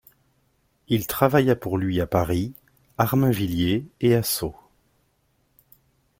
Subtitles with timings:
[0.87, 2.53] Il travailla pour lui à Paris,
[2.97, 4.55] Armainvilliers et à Sceaux.